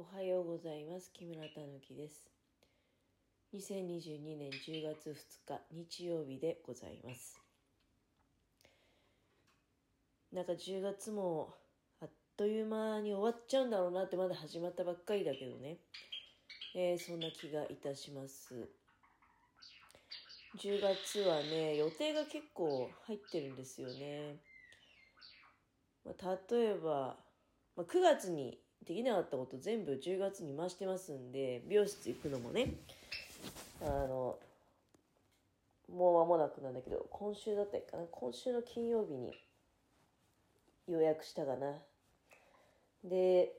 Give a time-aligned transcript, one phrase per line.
[0.00, 1.10] おはようございます。
[1.12, 2.22] 木村たぬきです。
[3.52, 7.42] 2022年10月2日日曜日でございます。
[10.32, 11.52] なんか10月も
[12.00, 15.78] あっという間に終わっちゃうんだろうなってまだ始まったばっかりだけどね。
[16.76, 18.54] えーそんな気がいたします。
[20.62, 24.36] 10月はね、予定が結構入ってるんですよね。
[26.04, 27.16] まあ、例えば、
[27.74, 32.74] まあ、9月にできなかったこと全部10月に回してますんで、美容室行くのもね、
[33.82, 34.38] あの、
[35.92, 39.32] もう間もなくなんだけど、今週だったかな、今週の金曜日に
[40.86, 41.74] 予約したかな。
[43.04, 43.52] で、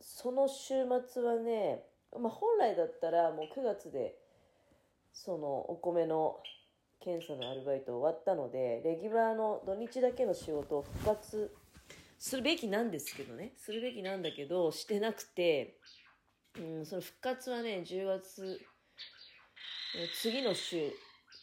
[0.00, 0.74] その週
[1.06, 1.84] 末はね、
[2.18, 4.16] まあ、本来だったらもう9月で、
[5.12, 6.38] そのお米の
[7.00, 11.54] 検査のアルバイト終わったので、レギュラーの土日だけの仕事を復活
[12.22, 15.80] するべきなんですけどね、するべきなんだけど、してなくて、
[16.56, 18.60] うん、その復活はね、10月、
[20.14, 20.92] 次の週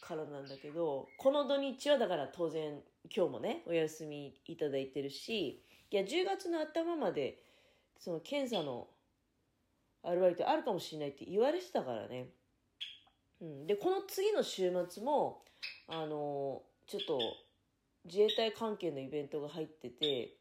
[0.00, 2.80] からなんだけど、この土日はだから当然、
[3.14, 7.42] 今日もね、お休みいただいてるし、いや、10月の頭まで、
[7.98, 8.88] その検査の
[10.02, 12.30] アルバイトあるかもしれないって言われてたからね。
[13.42, 15.44] うん、で、この次の週末も、
[15.88, 17.20] あのちょっと
[18.06, 20.39] 自衛隊関係のイベントが入ってて、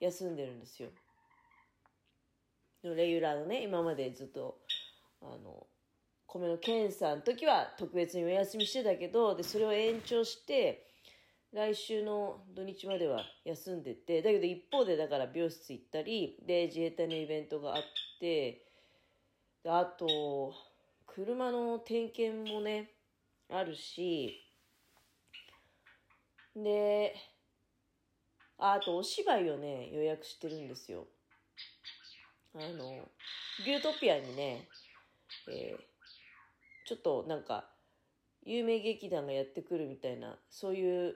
[0.00, 0.90] 休んでるんですよ。
[2.82, 4.58] レギュラーのね、今までずっと、
[5.20, 5.66] あの、
[6.26, 10.86] 米の検査の時は特別にお休みしてたけど、で、それを延長して、
[11.52, 17.82] 来週の土日までは休んでて、だけど一方でだから美容室行ったり、で、自衛隊のイベントがあっ
[18.20, 18.64] て、
[19.62, 20.54] であと、
[21.06, 22.92] 車の点検もね、
[23.50, 24.46] あるし、
[26.54, 27.14] で、
[28.60, 31.06] ああとお芝居をね、予約してるんですよ。
[32.54, 33.08] あの、
[33.64, 34.68] ビュートピアにね、
[35.48, 35.90] えー
[36.90, 37.68] ちょっとなんか、
[38.42, 41.14] 有名劇団がやってくるみたいな、そういう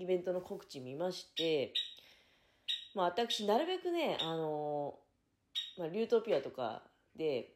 [0.00, 1.72] イベントの告知見まして、
[2.92, 4.98] まあ私、なるべくね、あの
[5.78, 6.82] まあ、リュートピアとか
[7.14, 7.52] で、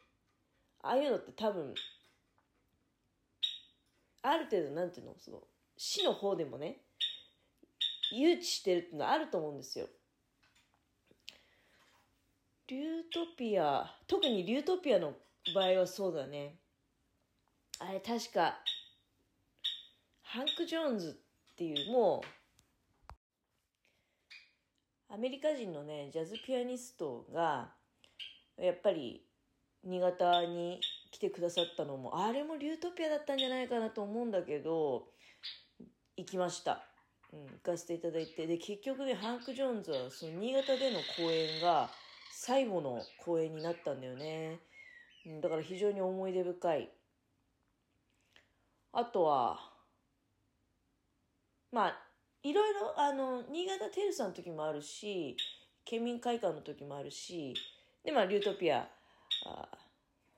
[0.81, 1.75] ああいうのって多分、
[4.23, 5.43] ある程度、なんていうの、その、
[5.77, 6.83] 市の方でもね、
[8.13, 9.89] 誘致してるってのはあると思うんですよ。
[12.69, 15.15] リュートピア、特にリュートピアの
[15.55, 16.57] 場合はそうだね。
[17.79, 18.59] あれ確か、
[20.23, 21.21] ハンク・ジョーンズ
[21.53, 22.23] っていう、も
[25.11, 27.75] う、アメリカ人のね、ジャズピアニストが、
[28.57, 29.27] やっぱり、
[29.85, 30.81] 新潟に
[31.11, 35.09] 来てくださったのも、あれもリュートピアだったんじゃないかなと思うんだけど、
[36.17, 36.92] 行きました。
[37.33, 38.47] うん、行かせていただいて。
[38.47, 41.91] で、結局ね、ハンク・ジョーンズは、その新潟での公演が、
[42.31, 44.61] 最後の公演になったんだよね。
[45.27, 46.91] うん、だから非常に思い出深い。
[48.93, 49.73] あとは、
[51.71, 51.97] まあ、
[52.43, 55.37] いろいろ、あの、新潟テルさんの時もあるし、
[55.85, 57.55] 県民会館の時もあるし、
[58.05, 58.89] で、まあ、リュートピア、
[59.47, 59.69] あ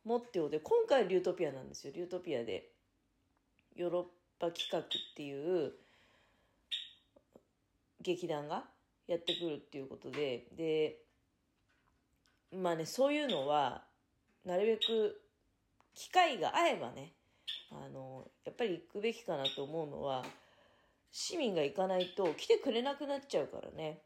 [0.05, 1.93] モッテオで、今回リュートピアなんですよ。
[1.95, 2.71] リュートピアで、
[3.75, 4.05] ヨーロッ
[4.39, 4.83] パ企画っ
[5.17, 5.73] ていう
[8.05, 8.65] 劇団が
[9.09, 10.99] やってくるっていうことで、で、
[12.53, 13.83] まあね、そういうのは、
[14.45, 15.21] なるべく
[15.95, 17.15] 機会が合えばね、
[17.71, 20.25] あの、やっぱり行くべきかなと思うのは、
[21.11, 24.03] 市民が行かないと来てくれなくなっちゃうからね。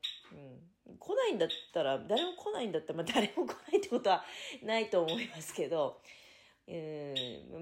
[0.86, 0.96] うん。
[0.98, 4.24] 来ないんだったら、誰も来ないんだったら、まあ、誰も来ないってことは
[4.62, 6.00] ないと思いますけど、
[6.66, 6.74] うん、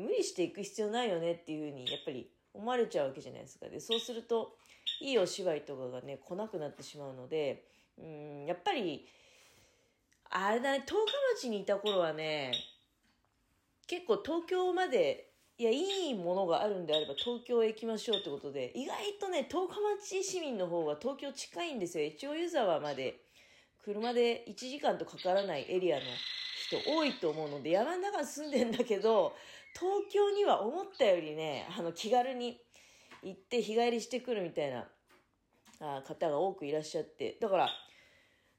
[0.04, 3.68] 無理して行く必要ないよねっていうふうに、やっぱり思われちゃうわけじゃないですか。
[3.68, 4.56] で、そうすると、
[5.00, 7.64] いいお芝居とかがね、来なくなってしまうので、
[7.98, 9.06] うん、やっぱり、
[10.30, 12.52] あれだね、十日町にいた頃はね、
[13.86, 22.04] 結構東京まで、いや、いいものがあるんであれば東京へ行きましょうってことで、意外とね、十日町市民の方が東京近いんですよ。
[22.04, 23.20] 越後湯沢まで、
[23.84, 26.03] 車で1時間とかからないエリアの
[26.66, 29.34] 人多いと思うので、山の中に住んでんだけど、
[29.72, 32.60] 東京には思ったよりね、あの、気軽に
[33.26, 34.86] 行って日帰りしてくるみたいな
[35.80, 37.68] あ方が多くいらっしゃって、だから、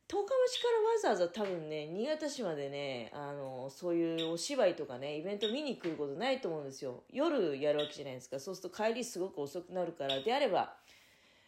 [0.10, 0.68] 十日町か
[1.04, 7.04] らわざわざ多分ね、新潟市までね、あの、そういうお芝居とかね、イベント見に来ることないと思うんですよ。
[7.12, 8.40] 夜やるわけじゃないですか。
[8.40, 10.76] そうすると帰りすごく遅くなるから、であれば、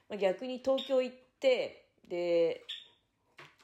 [0.10, 2.64] まあ、逆に東京行って、で、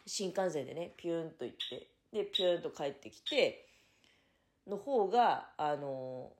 [0.06, 3.68] 新幹線でね、ピューンと行って、で、ピューンと帰ってきて、
[4.68, 6.32] の方が、あの、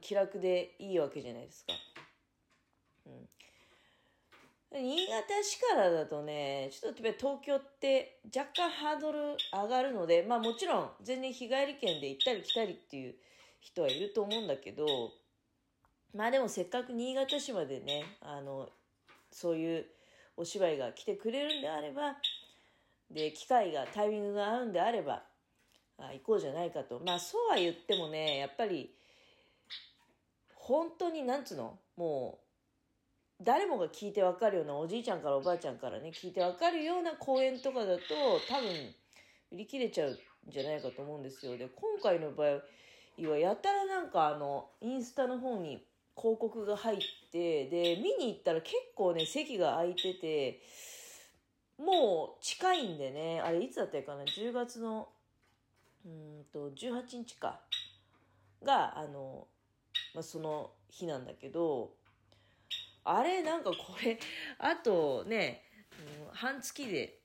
[0.00, 1.72] 気楽でいいわけじゃないですか。
[3.08, 3.28] うん。
[4.70, 13.14] 新潟市からだとね、ちょっと東京って若干ハードル上がるので、まあもちろん全然日帰り券で行ったり来たりっていう
[13.60, 14.86] 人はいると思うんだけど、
[16.14, 18.68] まあでもせっかく新潟市までね、あの、
[19.32, 19.86] そういう
[20.36, 22.16] お芝居が来てくれるんであれば、
[23.10, 25.22] で、機会が、タイミングが合うんであれば、
[25.96, 27.00] あ行こうじゃないかと。
[27.04, 28.94] まあそうは言ってもね、やっぱり、
[30.54, 31.78] 本当になんつうの？
[31.96, 32.47] もう、
[33.40, 38.02] 誰もが聞いてわかるようなおじいちゃんからおばあちゃんからね、聞いてわかるような公演とかだと、
[38.48, 38.70] 多分、
[39.52, 40.18] 売り切れちゃうん
[40.48, 41.56] じゃないかと思うんですよ。
[41.56, 45.86] で、今回の場合は、やたらなんかあの、インスタの方に
[46.16, 46.98] 広告が入っ
[47.30, 50.60] て、で、見に行ったら結構ね、席が空いてて、
[51.78, 55.08] もう近いんでね、あれいつだったかな、10月の、
[56.04, 57.60] うんと、18日か、
[58.64, 59.46] が、あの、
[60.14, 61.97] まあ、その日なんだけど、
[63.10, 64.18] あれなんかこれ、
[64.58, 65.62] あとね、
[66.28, 67.18] うん、半月で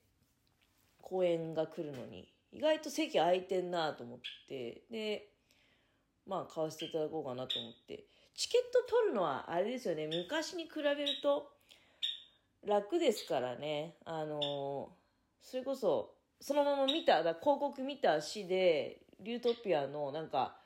[1.02, 5.28] 公演が来るのに、意外と席空いてんなと思って、で、
[6.26, 8.04] まあ買わせていただこうかなと思って、
[8.34, 11.50] チケット取るのはあれですよね、昔に比べると
[12.66, 14.90] 楽ですからね、あの
[15.42, 20.56] それこそ、そのまま見た、広告見た足で、リュートピアのなんか、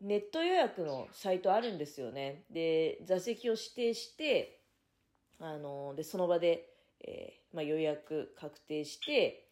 [0.00, 2.44] ネット予約のサイトあるんですよね。
[2.50, 4.60] で、座席を指定して、
[5.38, 6.70] あの、で、その場で、
[7.00, 9.46] えー、まあ、予約確定して、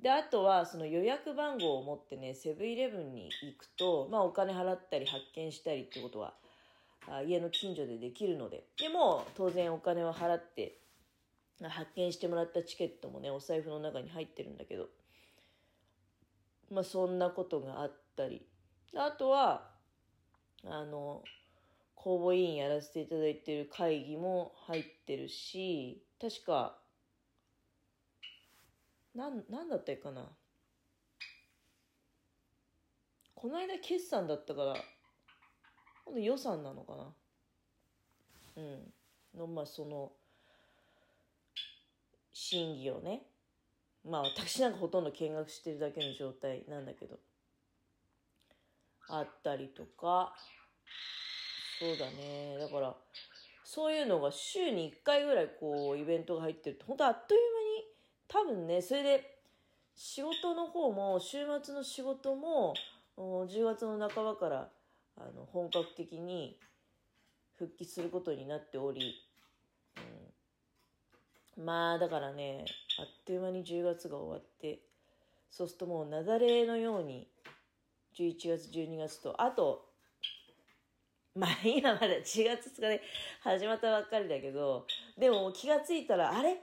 [0.00, 6.34] で、あとは、その予約番号を持ってね、セブンイレブンに行くと、まあ、お金払ったり発見したりってことは、
[7.06, 8.64] あ家の近所でできるので。
[8.78, 10.78] でも、当然お金を払って、
[11.62, 14.88] 発見してもらったチケットもね、お財布の中に入ってるんだけど、
[16.70, 18.46] まあ、そんなことがあったり。
[18.96, 19.68] あとは、
[20.64, 21.24] あの、
[21.94, 26.78] 公募委員やらせていただいてる会議も入ってるし、確か、
[29.14, 30.28] なん、なんだったかな。
[33.34, 34.74] この間決算だったから、
[36.04, 37.14] 今度予算なのかな。
[38.56, 38.94] うん。
[39.38, 40.12] の、まあ、その、
[42.32, 43.22] 審議をね。
[44.04, 47.18] まあ、私なんかほとんど見学してるだけの状態なんだけど。
[49.10, 50.34] あったりとか、
[51.78, 52.58] そうだね。
[52.58, 52.96] だから、
[53.64, 57.40] そういうのが週に1回ぐらいこう、イベントが入ってると、本当あっという
[58.36, 59.40] 間に、多分ね、それで、
[59.94, 62.74] 仕事の方も、週末の仕事も、
[63.16, 64.68] 10月の半ばから、
[65.16, 66.58] あの、本格的に
[67.56, 69.14] 復帰することになっており、
[71.56, 72.64] うん、まあ、だからね、
[72.98, 74.80] あっという間に10月が終わって、
[75.50, 77.28] そうするともう雪崩のように
[78.18, 79.88] 11月、12月と、あと、
[81.34, 83.02] まあ今まだ4月2日で
[83.40, 84.86] 始まったばっかりだけど、
[85.18, 86.56] でも気がついたら、あれ？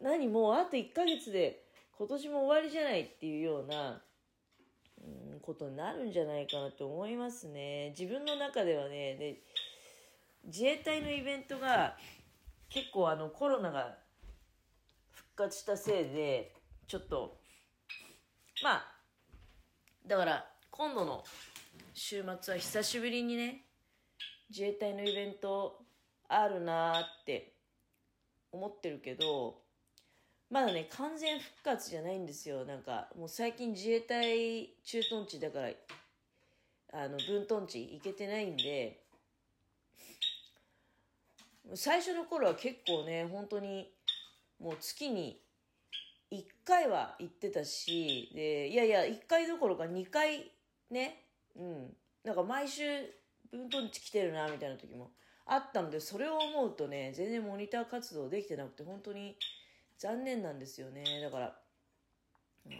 [0.00, 1.64] 何もうあと1ヶ月で
[1.98, 4.00] 今年も終わりじゃないっていうような、
[5.32, 7.90] うん、ことになるんじゃないかなと思いますね。
[7.98, 9.42] 自分の中ではね、で
[10.44, 11.96] 自衛隊のイベントが
[12.70, 13.98] 結構あのコロナが
[15.10, 16.54] 復活したせいで、
[16.86, 17.36] ちょっと、
[18.62, 18.84] まあ、
[20.06, 21.24] だから今度の
[21.94, 23.64] 週末は久しぶりにね、
[24.50, 25.82] 自衛隊のイベント
[26.28, 27.52] あるなーって
[28.52, 29.56] 思ってるけど、
[30.50, 32.64] まだね、完全復活じゃないんですよ。
[32.64, 35.70] なんか、もう最近自衛隊駐屯地だから、
[36.92, 39.00] あの、分屯地行けてないんで、
[41.74, 43.92] 最初の頃は結構ね、本当に、
[44.58, 45.40] もう月に
[46.30, 50.50] 1回は行ってたし、で、いやいや、1回どころか2回
[50.90, 51.24] ね、
[51.56, 51.96] うん。
[52.24, 52.84] なんか毎週
[53.50, 55.12] 分屯地来てるな、みたいな時も
[55.46, 59.36] あったので、それを思うとね、全然モニター活動できてなくて、本当に
[59.98, 61.04] 残念なんですよね。
[61.22, 61.58] だから、
[62.66, 62.72] うん、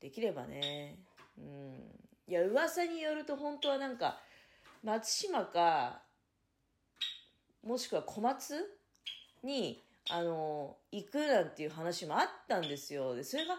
[0.00, 0.98] できればね、
[1.36, 2.08] うん。
[2.26, 4.20] いや、噂によると本当はなんか、
[4.82, 6.02] 松島か、
[7.62, 8.78] もしくは小松
[9.42, 13.14] に、あの、行くなんていう話もあったんですよ。
[13.14, 13.58] で、それが、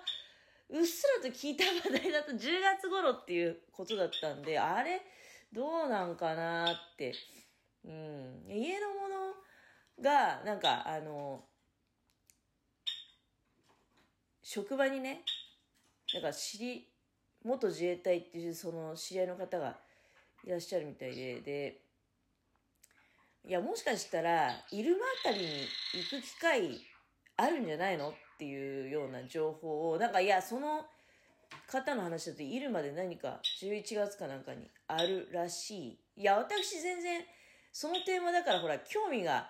[0.69, 5.01] うっすらと聞いた話題だと10月頃っていうことだったんで、あれ、
[5.51, 7.13] どうなんかなって。
[7.83, 8.43] うん。
[8.47, 9.33] 家のもの
[10.03, 11.43] が、なんか、あの、
[14.43, 15.23] 職場にね、
[16.13, 16.87] なんか知り、
[17.43, 19.77] 元自衛隊っていうその知り合いの方が
[20.43, 21.81] いらっしゃるみたいで、で、
[23.45, 25.45] いや、もしかしたら、入間あたりに
[25.95, 26.79] 行く機会
[27.37, 30.85] あるんじゃないのっていうような情報を、なんかいや、その
[31.67, 36.21] 方の話だと、入間で何か11月かなんかにあるらしい。
[36.21, 37.21] いや、私全然、
[37.73, 39.49] そのテーマだからほら、興味が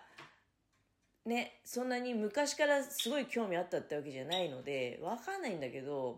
[1.25, 6.17] ね、そんなに昔からすごい興味あったってわけじゃないので、わかんないんだけど、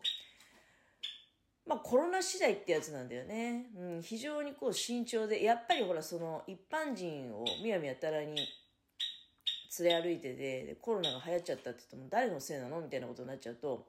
[1.67, 3.65] まあコロナ次第ってやつなんだよね。
[3.77, 8.47] うん、非常にこう慎重で、やっぱりほらその一般人をみやみやたらに
[9.79, 12.81] 連れ歩いてて、でコロナが流行っちゃったって言っても誰のせいなの？
[12.81, 13.85] みたいなことになっちゃうと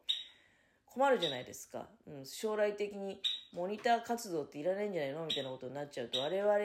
[0.87, 1.87] 困るじゃないですか。
[2.07, 3.21] うん、将来的に
[3.53, 5.25] モニター活動っていらないんじゃないの？
[5.27, 6.59] みたいなことになっちゃうと我々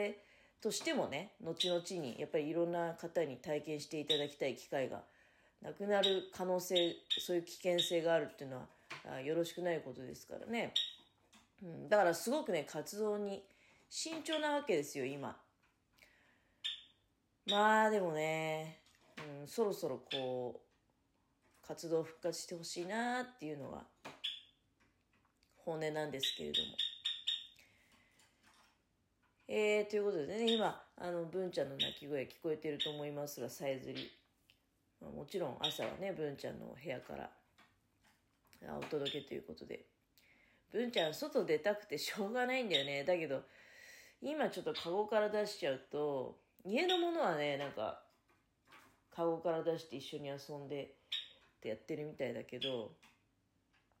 [0.60, 5.02] としてもね、後々にやっぱりいろんな方に体験していただきたい機会が
[5.62, 8.56] なくなる可能性、そういう危険性があるっていうの
[9.10, 10.72] はよろしくないことですからね。
[11.62, 13.42] うん、だからすごくね、活動に
[13.88, 15.36] 慎重なわけですよ、今。
[17.46, 18.78] まあでもね、
[19.40, 23.84] うん、そろそろこう、活動復活してほしいなっていうのが
[25.64, 26.68] 本音なんですけれども。
[29.46, 34.10] えー、ということでね、今、あの、文ちゃんの泣き声聞こえてると思いますが、さえずり。
[35.00, 37.30] まあ、もちろん朝はね、文ちゃんの部屋から
[38.78, 39.84] お届けということで。
[40.72, 43.04] 文ちゃん、外出たくてしょうがないんだよね。
[43.04, 43.42] だけど、
[44.20, 48.02] 今ちょっとカゴから出しちゃうと、家のものはね、なんか、
[49.18, 50.94] カゴから出して一緒に遊んで
[51.56, 52.92] ってやってるみたいだけど、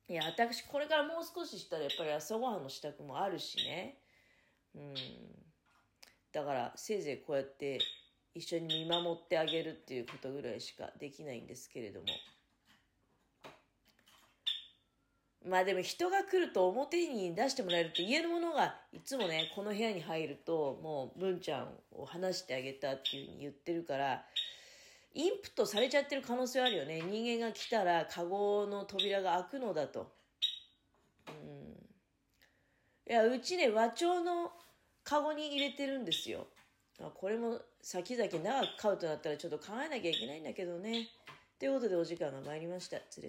[0.08, 3.98] いや、私、これからもう少ししたらやっぱり朝ごはんの支度もあるしね。
[4.76, 4.94] うん。
[6.30, 7.80] だから、せいぜいこうやって
[8.32, 12.06] 一緒に見守ってあげるっていうことぐらいしかできないんですけれども。
[15.44, 24.24] まあでも人が来ると表に出してもらえるって家のものがいつもね、この部屋に入るともう文ちゃんを話してあげたっていうふうに言ってるから、
[25.18, 27.02] インプットされちゃってる可能性あるよね。
[27.02, 30.12] 人間が来たらカゴの扉が開くのだと。
[31.26, 33.12] うん。
[33.12, 34.52] いや、うちね、和鳥の
[35.02, 36.46] カゴに入れてるんですよ。
[37.14, 41.08] これも先々長く飼うとなったらちょっと考えなきゃいけないんだけどね。
[41.58, 42.98] ということでお時間が参りました。
[43.10, 43.26] 失礼